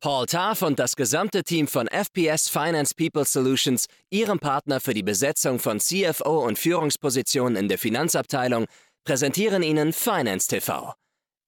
[0.00, 5.02] Paul Tarf und das gesamte Team von FPS Finance People Solutions, Ihrem Partner für die
[5.02, 8.66] Besetzung von CFO und Führungspositionen in der Finanzabteilung,
[9.04, 10.94] präsentieren Ihnen Finance TV.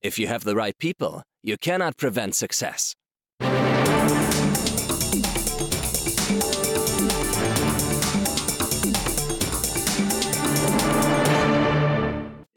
[0.04, 2.94] If you have the right people, you cannot prevent success.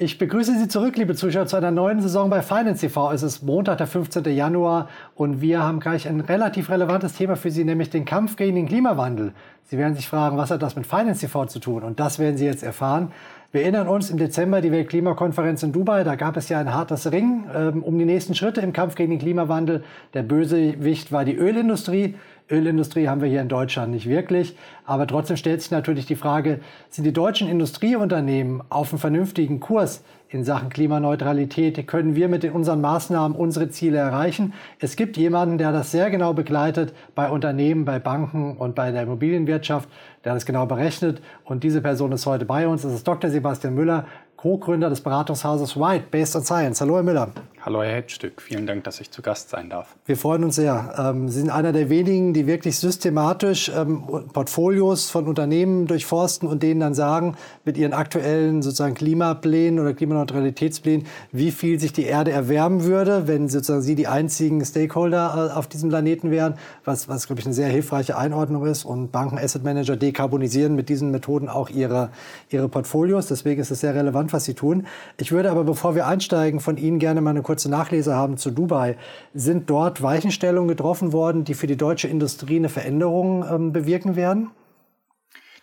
[0.03, 3.11] Ich begrüße Sie zurück, liebe Zuschauer, zu einer neuen Saison bei Finance TV.
[3.11, 4.25] Es ist Montag, der 15.
[4.35, 8.55] Januar und wir haben gleich ein relativ relevantes Thema für Sie, nämlich den Kampf gegen
[8.55, 9.33] den Klimawandel.
[9.65, 11.83] Sie werden sich fragen, was hat das mit Finance TV zu tun?
[11.83, 13.11] Und das werden Sie jetzt erfahren.
[13.51, 16.03] Wir erinnern uns im Dezember die Weltklimakonferenz in Dubai.
[16.03, 19.11] Da gab es ja ein hartes Ring ähm, um die nächsten Schritte im Kampf gegen
[19.11, 19.83] den Klimawandel.
[20.15, 22.15] Der Bösewicht war die Ölindustrie.
[22.49, 24.55] Ölindustrie haben wir hier in Deutschland nicht wirklich.
[24.85, 26.59] Aber trotzdem stellt sich natürlich die Frage,
[26.89, 31.85] sind die deutschen Industrieunternehmen auf einem vernünftigen Kurs in Sachen Klimaneutralität?
[31.87, 34.53] Können wir mit unseren Maßnahmen unsere Ziele erreichen?
[34.79, 39.03] Es gibt jemanden, der das sehr genau begleitet bei Unternehmen, bei Banken und bei der
[39.03, 39.89] Immobilienwirtschaft,
[40.23, 41.21] der das genau berechnet.
[41.43, 42.81] Und diese Person ist heute bei uns.
[42.81, 43.29] Das ist Dr.
[43.29, 44.05] Sebastian Müller,
[44.41, 46.81] Co-Gründer des Beratungshauses White, Based on Science.
[46.81, 47.29] Hallo, Herr Müller.
[47.63, 48.41] Hallo, Herr Hetzstück.
[48.41, 49.95] Vielen Dank, dass ich zu Gast sein darf.
[50.07, 50.95] Wir freuen uns sehr.
[50.97, 54.01] Ähm, Sie sind einer der wenigen, die wirklich systematisch ähm,
[54.33, 61.05] Portfolios von Unternehmen durchforsten und denen dann sagen, mit ihren aktuellen sozusagen Klimaplänen oder Klimaneutralitätsplänen,
[61.31, 65.67] wie viel sich die Erde erwärmen würde, wenn sozusagen Sie die einzigen Stakeholder äh, auf
[65.67, 68.85] diesem Planeten wären, was, was glaube ich, eine sehr hilfreiche Einordnung ist.
[68.85, 72.09] Und Banken, Asset Manager dekarbonisieren mit diesen Methoden auch ihre,
[72.49, 73.27] ihre Portfolios.
[73.27, 74.87] Deswegen ist es sehr relevant, was Sie tun.
[75.17, 78.51] Ich würde aber, bevor wir einsteigen, von Ihnen gerne mal eine kurze Nachlese haben zu
[78.51, 78.97] Dubai.
[79.33, 84.51] Sind dort Weichenstellungen getroffen worden, die für die deutsche Industrie eine Veränderung ähm, bewirken werden?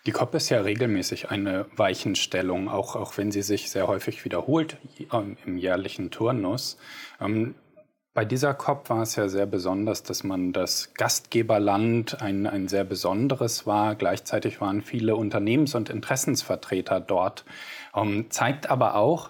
[0.05, 4.77] Die COP ist ja regelmäßig eine Weichenstellung, auch, auch wenn sie sich sehr häufig wiederholt
[5.11, 6.77] ähm, im jährlichen Turnus.
[7.19, 7.55] Ähm,
[8.13, 12.83] bei dieser COP war es ja sehr besonders, dass man das Gastgeberland ein, ein sehr
[12.83, 13.95] besonderes war.
[13.95, 17.45] Gleichzeitig waren viele Unternehmens- und Interessensvertreter dort.
[17.95, 19.29] Ähm, zeigt aber auch,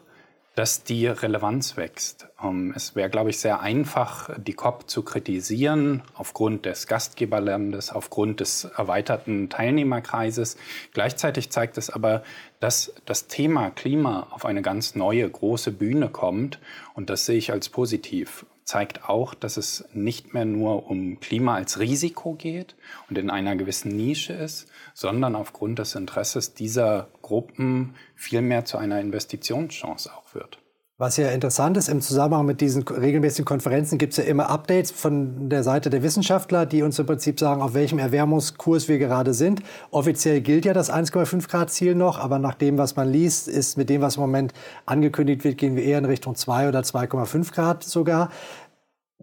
[0.56, 2.28] dass die Relevanz wächst.
[2.44, 8.40] Ähm, es wäre, glaube ich, sehr einfach, die COP zu kritisieren aufgrund des Gastgeberlandes, aufgrund
[8.40, 10.58] des erweiterten Teilnehmerkreises.
[10.94, 12.24] Gleichzeitig zeigt es aber,
[12.60, 16.60] dass das Thema Klima auf eine ganz neue, große Bühne kommt.
[16.94, 21.56] Und das sehe ich als positiv zeigt auch, dass es nicht mehr nur um Klima
[21.56, 22.76] als Risiko geht
[23.10, 29.02] und in einer gewissen Nische ist, sondern aufgrund des Interesses dieser Gruppen vielmehr zu einer
[29.02, 30.60] Investitionschance auch wird.
[31.02, 34.92] Was ja interessant ist, im Zusammenhang mit diesen regelmäßigen Konferenzen gibt es ja immer Updates
[34.92, 39.34] von der Seite der Wissenschaftler, die uns im Prinzip sagen, auf welchem Erwärmungskurs wir gerade
[39.34, 39.64] sind.
[39.92, 43.78] Offiziell gilt ja das 1,5 Grad Ziel noch, aber nach dem, was man liest, ist
[43.78, 44.54] mit dem, was im Moment
[44.86, 48.30] angekündigt wird, gehen wir eher in Richtung 2 oder 2,5 Grad sogar.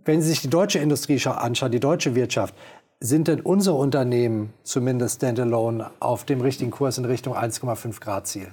[0.03, 2.54] Wenn Sie sich die deutsche Industrie anschauen, die deutsche Wirtschaft,
[3.00, 8.48] sind denn unsere Unternehmen zumindest standalone auf dem richtigen Kurs in Richtung 1,5 Grad Ziel?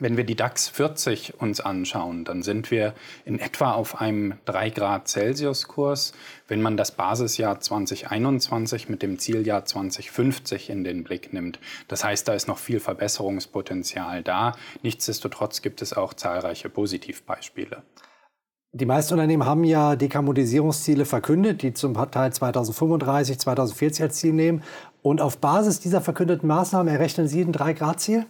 [0.00, 2.94] Wenn wir die DAX 40 uns anschauen, dann sind wir
[3.26, 6.14] in etwa auf einem 3 Grad Celsius Kurs.
[6.48, 11.60] Wenn man das Basisjahr 2021 mit dem Zieljahr 2050 in den Blick nimmt.
[11.86, 14.52] Das heißt, da ist noch viel Verbesserungspotenzial da.
[14.82, 17.82] Nichtsdestotrotz gibt es auch zahlreiche Positivbeispiele.
[18.72, 24.62] Die meisten Unternehmen haben ja Dekarbonisierungsziele verkündet, die zum Teil 2035, 2040 als Ziel nehmen.
[25.02, 28.24] Und auf Basis dieser verkündeten Maßnahmen errechnen Sie ein 3-Grad-Ziel?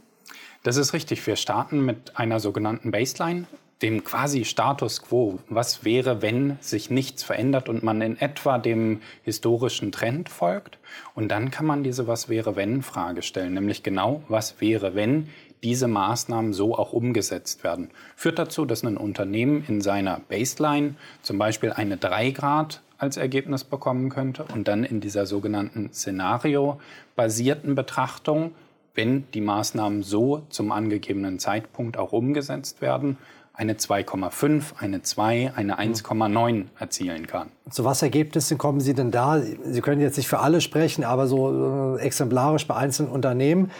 [0.62, 1.26] Das ist richtig.
[1.26, 3.46] Wir starten mit einer sogenannten Baseline,
[3.80, 5.38] dem quasi Status quo.
[5.48, 10.78] Was wäre, wenn sich nichts verändert und man in etwa dem historischen Trend folgt?
[11.14, 15.28] Und dann kann man diese Was wäre, wenn Frage stellen, nämlich genau, was wäre, wenn
[15.62, 17.90] diese Maßnahmen so auch umgesetzt werden.
[18.14, 23.64] Führt dazu, dass ein Unternehmen in seiner Baseline zum Beispiel eine 3 Grad als Ergebnis
[23.64, 28.52] bekommen könnte und dann in dieser sogenannten Szenario-basierten Betrachtung
[28.94, 33.18] wenn die Maßnahmen so zum angegebenen Zeitpunkt auch umgesetzt werden,
[33.52, 37.48] eine 2,5, eine 2, eine 1,9 erzielen kann.
[37.68, 39.40] Zu was Ergebnissen kommen Sie denn da?
[39.40, 43.70] Sie können jetzt nicht für alle sprechen, aber so äh, exemplarisch bei einzelnen Unternehmen.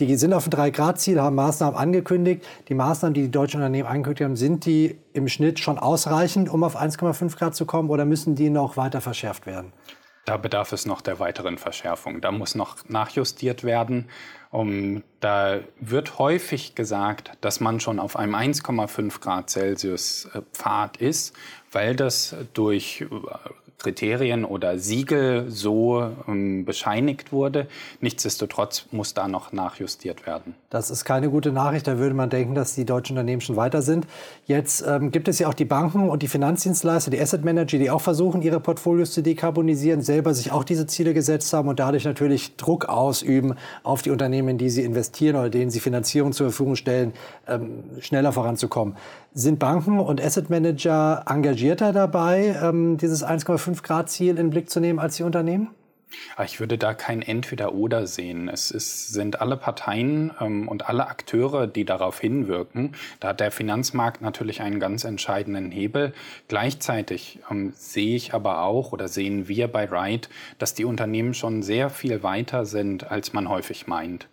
[0.00, 2.46] Die sind auf ein 3-Grad-Ziel, haben Maßnahmen angekündigt.
[2.68, 6.64] Die Maßnahmen, die die deutschen Unternehmen angekündigt haben, sind die im Schnitt schon ausreichend, um
[6.64, 9.74] auf 1,5 Grad zu kommen oder müssen die noch weiter verschärft werden?
[10.24, 12.20] Da bedarf es noch der weiteren Verschärfung.
[12.20, 14.08] Da muss noch nachjustiert werden.
[14.50, 20.96] Um, da wird häufig gesagt, dass man schon auf einem 1,5 Grad Celsius äh, Pfad
[20.96, 21.36] ist,
[21.70, 23.06] weil das durch äh,
[23.80, 27.66] Kriterien oder Siegel so ähm, bescheinigt wurde.
[28.00, 30.54] Nichtsdestotrotz muss da noch nachjustiert werden.
[30.68, 31.86] Das ist keine gute Nachricht.
[31.86, 34.06] Da würde man denken, dass die deutschen Unternehmen schon weiter sind.
[34.46, 37.90] Jetzt ähm, gibt es ja auch die Banken und die Finanzdienstleister, die Asset Manager, die
[37.90, 42.04] auch versuchen, ihre Portfolios zu dekarbonisieren, selber sich auch diese Ziele gesetzt haben und dadurch
[42.04, 46.50] natürlich Druck ausüben auf die Unternehmen, in die sie investieren oder denen sie Finanzierung zur
[46.50, 47.14] Verfügung stellen,
[47.48, 48.96] ähm, schneller voranzukommen.
[49.32, 54.70] Sind Banken und Asset Manager engagierter dabei, ähm, dieses 1,5 Grad Ziel in den Blick
[54.70, 55.70] zu nehmen als die Unternehmen?
[56.36, 58.48] Ah, ich würde da kein Entweder-Oder sehen.
[58.48, 62.96] Es ist, sind alle Parteien ähm, und alle Akteure, die darauf hinwirken.
[63.20, 66.12] Da hat der Finanzmarkt natürlich einen ganz entscheidenden Hebel.
[66.48, 70.28] Gleichzeitig ähm, sehe ich aber auch oder sehen wir bei Ride,
[70.58, 74.28] dass die Unternehmen schon sehr viel weiter sind, als man häufig meint.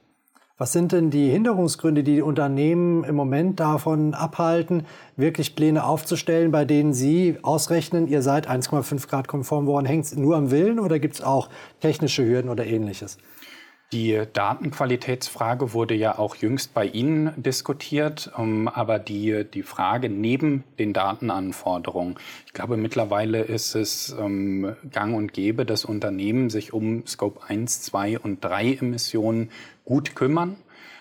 [0.60, 6.52] Was sind denn die Hinderungsgründe, die, die Unternehmen im Moment davon abhalten, wirklich Pläne aufzustellen,
[6.52, 10.16] bei denen Sie ausrechnen, ihr seid 1,5 Grad konform, woran hängt es?
[10.16, 11.50] Nur am Willen oder gibt es auch
[11.80, 13.20] technische Hürden oder ähnliches?
[13.94, 20.66] Die Datenqualitätsfrage wurde ja auch jüngst bei Ihnen diskutiert, ähm, aber die, die Frage neben
[20.78, 27.08] den Datenanforderungen, ich glaube mittlerweile ist es ähm, gang und gäbe, dass Unternehmen sich um
[27.08, 29.52] Scope 1, 2 und 3 Emissionen
[29.86, 30.58] gut kümmern.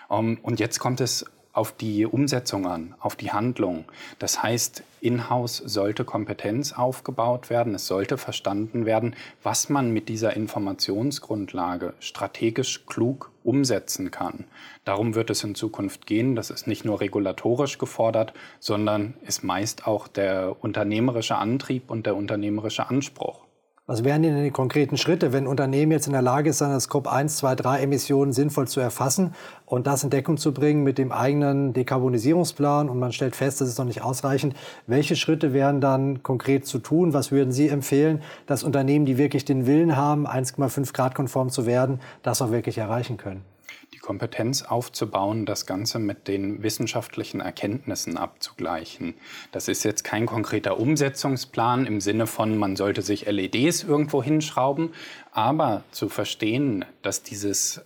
[0.09, 1.25] Ähm, und jetzt kommt es
[1.57, 3.85] auf die Umsetzung an, auf die Handlung.
[4.19, 7.73] Das heißt, in-house sollte Kompetenz aufgebaut werden.
[7.73, 14.45] Es sollte verstanden werden, was man mit dieser Informationsgrundlage strategisch klug umsetzen kann.
[14.85, 16.35] Darum wird es in Zukunft gehen.
[16.35, 22.15] Das ist nicht nur regulatorisch gefordert, sondern ist meist auch der unternehmerische Antrieb und der
[22.15, 23.46] unternehmerische Anspruch.
[23.89, 27.09] Was wären denn die konkreten Schritte, wenn Unternehmen jetzt in der Lage ist, seine Scope
[27.09, 29.33] 1, 2, 3 Emissionen sinnvoll zu erfassen
[29.65, 33.69] und das in Deckung zu bringen mit dem eigenen Dekarbonisierungsplan und man stellt fest, das
[33.69, 34.57] ist noch nicht ausreichend.
[34.87, 37.13] Welche Schritte wären dann konkret zu tun?
[37.13, 41.65] Was würden Sie empfehlen, dass Unternehmen, die wirklich den Willen haben, 1,5 Grad konform zu
[41.65, 43.45] werden, das auch wirklich erreichen können?
[43.93, 49.13] Die Kompetenz aufzubauen, das Ganze mit den wissenschaftlichen Erkenntnissen abzugleichen.
[49.51, 54.93] Das ist jetzt kein konkreter Umsetzungsplan im Sinne von, man sollte sich LEDs irgendwo hinschrauben,
[55.31, 57.81] aber zu verstehen, dass dieses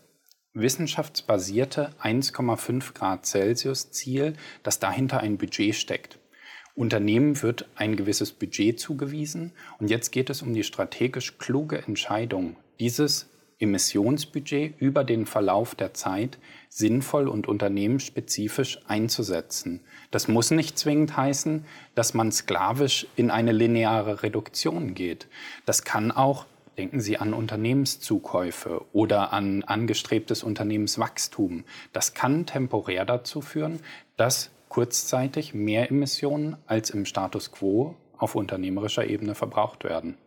[0.54, 4.34] wissenschaftsbasierte 1,5 Grad Celsius Ziel,
[4.64, 6.20] dass dahinter ein Budget steckt.
[6.76, 12.56] Unternehmen wird ein gewisses Budget zugewiesen und jetzt geht es um die strategisch kluge Entscheidung,
[12.80, 13.31] dieses
[13.62, 16.38] Emissionsbudget über den Verlauf der Zeit
[16.70, 19.82] sinnvoll und unternehmensspezifisch einzusetzen.
[20.10, 21.66] Das muss nicht zwingend heißen,
[21.96, 25.28] dass man sklavisch in eine lineare Reduktion geht.
[25.66, 26.46] Das kann auch
[26.78, 31.66] Denken Sie an Unternehmenszukäufe oder an angestrebtes Unternehmenswachstum.
[31.92, 33.82] Das kann temporär dazu führen,
[34.16, 40.18] dass kurzzeitig mehr Emissionen als im Status quo auf unternehmerischer Ebene verbraucht werden.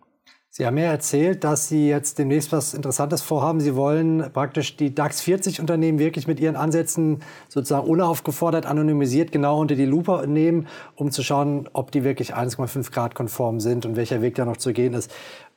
[0.57, 3.59] Sie haben ja erzählt, dass Sie jetzt demnächst was Interessantes vorhaben.
[3.59, 9.59] Sie wollen praktisch die DAX 40 Unternehmen wirklich mit Ihren Ansätzen sozusagen unaufgefordert, anonymisiert genau
[9.61, 13.97] unter die Lupe nehmen, um zu schauen, ob die wirklich 1,5 Grad konform sind und
[13.97, 15.13] welcher Weg da noch zu gehen ist.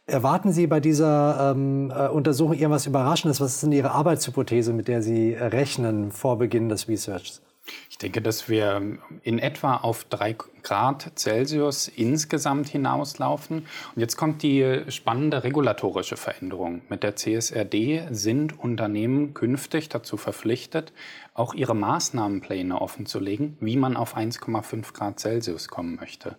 [0.08, 3.40] Erwarten Sie bei dieser ähm, äh, Untersuchung irgendwas Überraschendes?
[3.40, 7.44] Was ist denn Ihre Arbeitshypothese, mit der Sie rechnen vor Beginn des Researchs?
[7.90, 13.66] Ich denke, dass wir in etwa auf drei Grad Celsius insgesamt hinauslaufen.
[13.96, 16.82] Und jetzt kommt die spannende regulatorische Veränderung.
[16.90, 20.94] Mit der CSRD sind Unternehmen künftig dazu verpflichtet,
[21.34, 26.36] auch ihre Maßnahmenpläne offenzulegen, wie man auf 1,5 Grad Celsius kommen möchte.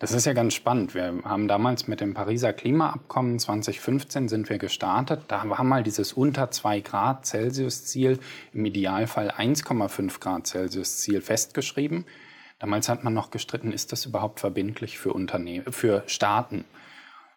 [0.00, 0.94] Das ist ja ganz spannend.
[0.94, 5.24] Wir haben damals mit dem Pariser Klimaabkommen 2015 sind wir gestartet.
[5.28, 8.18] Da war mal dieses unter 2 Grad Celsius Ziel,
[8.54, 12.06] im Idealfall 1,5 Grad Celsius Ziel festgeschrieben.
[12.58, 16.64] Damals hat man noch gestritten, ist das überhaupt verbindlich für Unternehmen, für Staaten?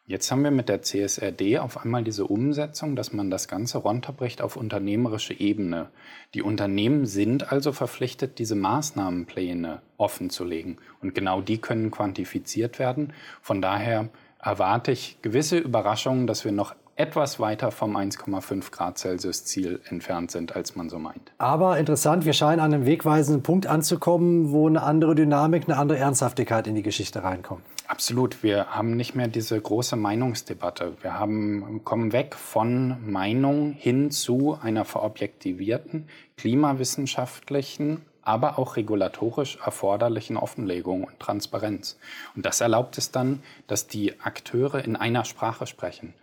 [0.05, 4.41] Jetzt haben wir mit der CSRD auf einmal diese Umsetzung, dass man das Ganze runterbricht
[4.41, 5.91] auf unternehmerische Ebene.
[6.33, 10.77] Die Unternehmen sind also verpflichtet, diese Maßnahmenpläne offenzulegen.
[11.01, 13.13] Und genau die können quantifiziert werden.
[13.41, 14.09] Von daher
[14.41, 20.31] erwarte ich gewisse Überraschungen, dass wir noch etwas weiter vom 1,5 Grad Celsius Ziel entfernt
[20.31, 21.31] sind, als man so meint.
[21.39, 25.97] Aber interessant, wir scheinen an einem wegweisenden Punkt anzukommen, wo eine andere Dynamik, eine andere
[25.97, 27.63] Ernsthaftigkeit in die Geschichte reinkommt.
[27.87, 28.43] Absolut.
[28.43, 30.95] Wir haben nicht mehr diese große Meinungsdebatte.
[31.01, 36.07] Wir haben, kommen weg von Meinung hin zu einer verobjektivierten,
[36.37, 41.97] klimawissenschaftlichen, aber auch regulatorisch erforderlichen Offenlegung und Transparenz.
[42.35, 46.13] Und das erlaubt es dann, dass die Akteure in einer Sprache sprechen.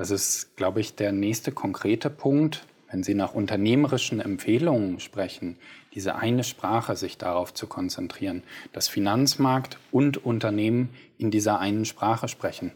[0.00, 5.58] Das ist, glaube ich, der nächste konkrete Punkt, wenn Sie nach unternehmerischen Empfehlungen sprechen,
[5.94, 8.42] diese eine Sprache sich darauf zu konzentrieren,
[8.72, 10.88] dass Finanzmarkt und Unternehmen
[11.18, 12.72] in dieser einen Sprache sprechen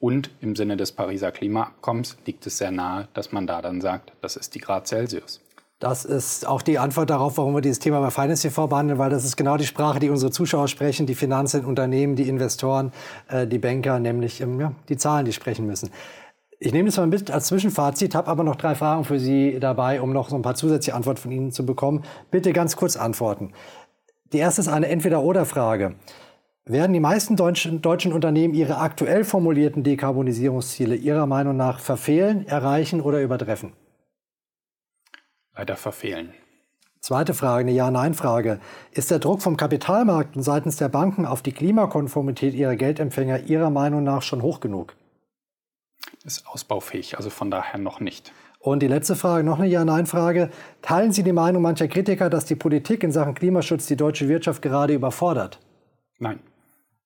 [0.00, 4.12] Und im Sinne des Pariser Klimaabkommens liegt es sehr nahe, dass man da dann sagt,
[4.20, 5.40] das ist die Grad Celsius.
[5.78, 9.10] Das ist auch die Antwort darauf, warum wir dieses Thema bei Finance TV behandeln, weil
[9.10, 12.92] das ist genau die Sprache, die unsere Zuschauer sprechen, die Finanzen, Unternehmen, die Investoren,
[13.28, 15.90] äh, die Banker, nämlich ähm, ja, die Zahlen, die sprechen müssen.
[16.64, 20.00] Ich nehme das mal mit als Zwischenfazit, habe aber noch drei Fragen für Sie dabei,
[20.00, 22.04] um noch so ein paar zusätzliche Antworten von Ihnen zu bekommen.
[22.30, 23.52] Bitte ganz kurz antworten.
[24.32, 25.96] Die erste ist eine Entweder-Oder-Frage.
[26.64, 33.02] Werden die meisten deutschen, deutschen Unternehmen ihre aktuell formulierten Dekarbonisierungsziele Ihrer Meinung nach verfehlen, erreichen
[33.02, 33.74] oder übertreffen?
[35.54, 36.32] Leider verfehlen.
[37.00, 38.58] Zweite Frage, eine Ja-Nein-Frage.
[38.90, 43.68] Ist der Druck vom Kapitalmarkt und seitens der Banken auf die Klimakonformität ihrer Geldempfänger Ihrer
[43.68, 44.96] Meinung nach schon hoch genug?
[46.24, 48.32] Ist ausbaufähig, also von daher noch nicht.
[48.58, 50.50] Und die letzte Frage, noch eine Ja-Nein-Frage.
[50.80, 54.62] Teilen Sie die Meinung mancher Kritiker, dass die Politik in Sachen Klimaschutz die deutsche Wirtschaft
[54.62, 55.58] gerade überfordert?
[56.18, 56.40] Nein.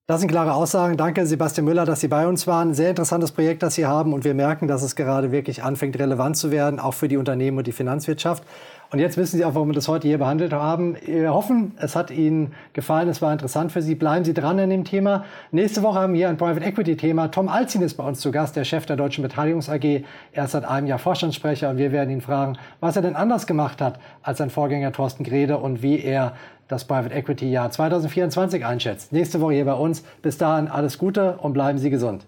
[0.07, 0.97] Das sind klare Aussagen.
[0.97, 2.73] Danke, Sebastian Müller, dass Sie bei uns waren.
[2.73, 4.15] Sehr interessantes Projekt, das Sie haben.
[4.15, 7.59] Und wir merken, dass es gerade wirklich anfängt, relevant zu werden, auch für die Unternehmen
[7.59, 8.43] und die Finanzwirtschaft.
[8.91, 10.97] Und jetzt wissen Sie auch, warum wir das heute hier behandelt haben.
[11.05, 13.95] Wir hoffen, es hat Ihnen gefallen, es war interessant für Sie.
[13.95, 15.25] Bleiben Sie dran an dem Thema.
[15.51, 17.29] Nächste Woche haben wir ein Private Equity Thema.
[17.29, 20.05] Tom Alzin ist bei uns zu Gast, der Chef der Deutschen Beteiligungs AG.
[20.33, 23.47] Er ist seit einem Jahr Vorstandssprecher und wir werden ihn fragen, was er denn anders
[23.47, 26.33] gemacht hat als sein Vorgänger Thorsten Grede und wie er
[26.69, 29.13] das Private Equity Jahr 2024 einschätzt.
[29.13, 30.03] Nächste Woche hier bei uns.
[30.23, 32.25] Bis dahin alles Gute und bleiben Sie gesund.